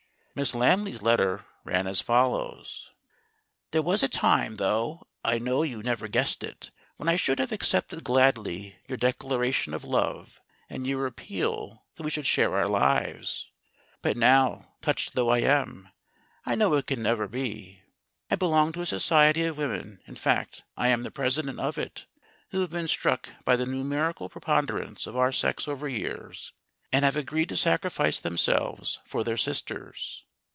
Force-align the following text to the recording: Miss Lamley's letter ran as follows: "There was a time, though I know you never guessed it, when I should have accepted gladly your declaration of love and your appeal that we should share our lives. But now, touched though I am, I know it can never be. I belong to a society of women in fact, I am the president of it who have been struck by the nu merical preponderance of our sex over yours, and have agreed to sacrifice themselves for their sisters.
Miss 0.33 0.55
Lamley's 0.55 1.01
letter 1.01 1.43
ran 1.65 1.87
as 1.87 1.99
follows: 1.99 2.89
"There 3.71 3.81
was 3.81 4.01
a 4.01 4.07
time, 4.07 4.55
though 4.55 5.05
I 5.25 5.39
know 5.39 5.61
you 5.63 5.83
never 5.83 6.07
guessed 6.07 6.41
it, 6.41 6.71
when 6.95 7.09
I 7.09 7.17
should 7.17 7.37
have 7.37 7.51
accepted 7.51 8.05
gladly 8.05 8.77
your 8.87 8.97
declaration 8.97 9.73
of 9.73 9.83
love 9.83 10.39
and 10.69 10.87
your 10.87 11.05
appeal 11.05 11.83
that 11.97 12.03
we 12.03 12.09
should 12.09 12.25
share 12.25 12.55
our 12.55 12.69
lives. 12.69 13.49
But 14.01 14.15
now, 14.15 14.73
touched 14.81 15.15
though 15.15 15.27
I 15.27 15.39
am, 15.39 15.89
I 16.45 16.55
know 16.55 16.75
it 16.75 16.87
can 16.87 17.03
never 17.03 17.27
be. 17.27 17.81
I 18.29 18.37
belong 18.37 18.71
to 18.71 18.81
a 18.83 18.85
society 18.85 19.43
of 19.43 19.57
women 19.57 19.99
in 20.07 20.15
fact, 20.15 20.63
I 20.77 20.87
am 20.87 21.03
the 21.03 21.11
president 21.11 21.59
of 21.59 21.77
it 21.77 22.05
who 22.51 22.61
have 22.61 22.69
been 22.71 22.87
struck 22.87 23.27
by 23.43 23.57
the 23.57 23.65
nu 23.65 23.83
merical 23.83 24.31
preponderance 24.31 25.07
of 25.07 25.17
our 25.17 25.33
sex 25.33 25.67
over 25.67 25.89
yours, 25.89 26.53
and 26.93 27.05
have 27.05 27.15
agreed 27.15 27.47
to 27.47 27.55
sacrifice 27.55 28.19
themselves 28.19 28.99
for 29.05 29.23
their 29.23 29.37
sisters. 29.37 30.25